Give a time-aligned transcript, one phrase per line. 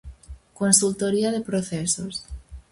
[0.59, 2.25] Consultoría de procesos.